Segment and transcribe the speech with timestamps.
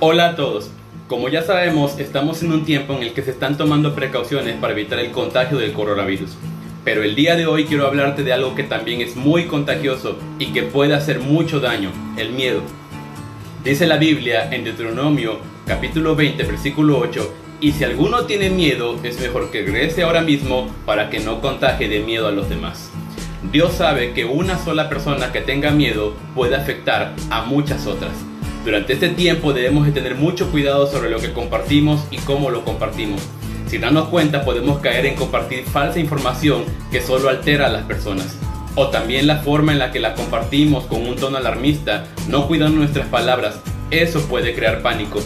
[0.00, 0.70] Hola a todos.
[1.08, 4.72] Como ya sabemos, estamos en un tiempo en el que se están tomando precauciones para
[4.72, 6.36] evitar el contagio del coronavirus.
[6.84, 10.52] Pero el día de hoy quiero hablarte de algo que también es muy contagioso y
[10.52, 12.62] que puede hacer mucho daño, el miedo.
[13.64, 19.20] Dice la Biblia en Deuteronomio capítulo 20 versículo 8, y si alguno tiene miedo, es
[19.20, 22.92] mejor que regrese ahora mismo para que no contagie de miedo a los demás.
[23.50, 28.12] Dios sabe que una sola persona que tenga miedo puede afectar a muchas otras.
[28.68, 32.66] Durante este tiempo debemos de tener mucho cuidado sobre lo que compartimos y cómo lo
[32.66, 33.22] compartimos.
[33.66, 38.36] Sin darnos cuenta podemos caer en compartir falsa información que solo altera a las personas.
[38.74, 42.76] O también la forma en la que la compartimos con un tono alarmista, no cuidando
[42.76, 43.58] nuestras palabras,
[43.90, 45.22] eso puede crear pánico.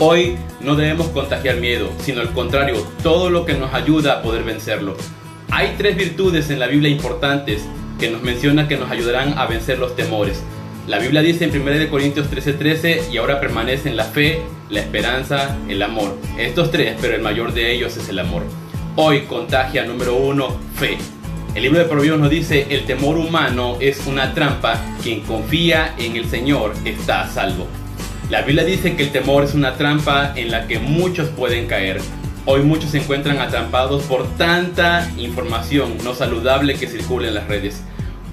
[0.00, 4.42] Hoy no debemos contagiar miedo, sino al contrario, todo lo que nos ayuda a poder
[4.42, 4.96] vencerlo.
[5.52, 7.64] Hay tres virtudes en la Biblia importantes
[8.00, 10.42] que nos menciona que nos ayudarán a vencer los temores.
[10.86, 15.82] La Biblia dice en 1 Corintios 13:13 y ahora permanecen la fe, la esperanza, el
[15.82, 16.16] amor.
[16.38, 18.42] Estos tres, pero el mayor de ellos es el amor.
[18.96, 20.98] Hoy contagia número uno, fe.
[21.54, 26.16] El libro de Proverbios nos dice, el temor humano es una trampa, quien confía en
[26.16, 27.66] el Señor está a salvo.
[28.30, 32.00] La Biblia dice que el temor es una trampa en la que muchos pueden caer.
[32.46, 37.82] Hoy muchos se encuentran atrapados por tanta información no saludable que circula en las redes.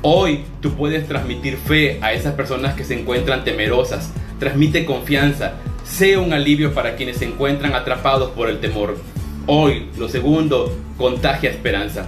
[0.03, 4.13] Hoy tú puedes transmitir fe a esas personas que se encuentran temerosas.
[4.39, 5.53] Transmite confianza.
[5.83, 8.97] Sea un alivio para quienes se encuentran atrapados por el temor.
[9.47, 12.05] Hoy, lo segundo, contagia esperanza.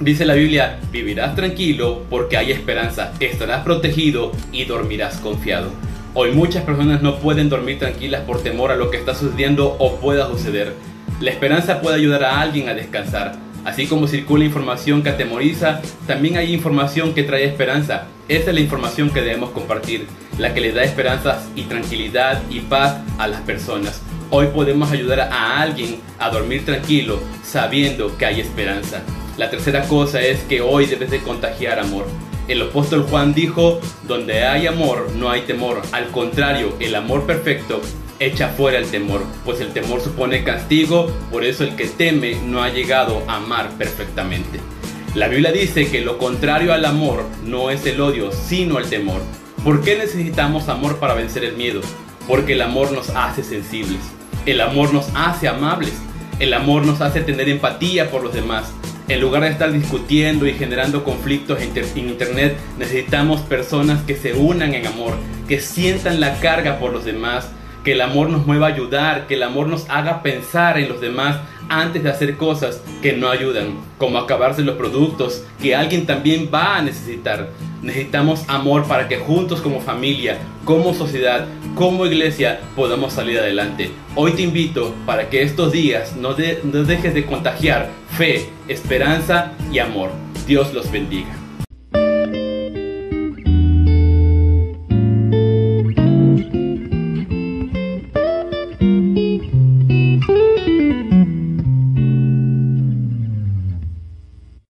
[0.00, 5.70] Dice la Biblia, vivirás tranquilo porque hay esperanza, estarás protegido y dormirás confiado.
[6.14, 9.96] Hoy muchas personas no pueden dormir tranquilas por temor a lo que está sucediendo o
[9.96, 10.74] pueda suceder.
[11.20, 13.43] La esperanza puede ayudar a alguien a descansar.
[13.64, 18.06] Así como circula información que atemoriza, también hay información que trae esperanza.
[18.28, 20.06] Esa es la información que debemos compartir,
[20.38, 24.02] la que le da esperanza y tranquilidad y paz a las personas.
[24.30, 29.02] Hoy podemos ayudar a alguien a dormir tranquilo sabiendo que hay esperanza.
[29.38, 32.06] La tercera cosa es que hoy debes de contagiar amor.
[32.48, 35.80] El apóstol Juan dijo, donde hay amor no hay temor.
[35.92, 37.80] Al contrario, el amor perfecto
[38.18, 42.62] echa fuera el temor, pues el temor supone castigo, por eso el que teme no
[42.62, 44.60] ha llegado a amar perfectamente.
[45.14, 49.20] La Biblia dice que lo contrario al amor no es el odio, sino el temor.
[49.62, 51.80] ¿Por qué necesitamos amor para vencer el miedo?
[52.26, 54.00] Porque el amor nos hace sensibles,
[54.44, 55.92] el amor nos hace amables,
[56.40, 58.72] el amor nos hace tener empatía por los demás.
[59.06, 64.74] En lugar de estar discutiendo y generando conflictos en internet, necesitamos personas que se unan
[64.74, 65.14] en amor,
[65.46, 67.50] que sientan la carga por los demás,
[67.84, 71.00] que el amor nos mueva a ayudar, que el amor nos haga pensar en los
[71.00, 71.36] demás
[71.68, 76.76] antes de hacer cosas que no ayudan, como acabarse los productos que alguien también va
[76.76, 77.50] a necesitar.
[77.82, 83.90] Necesitamos amor para que juntos como familia, como sociedad, como iglesia podamos salir adelante.
[84.14, 89.78] Hoy te invito para que estos días no, no dejes de contagiar fe, esperanza y
[89.78, 90.10] amor.
[90.46, 91.43] Dios los bendiga.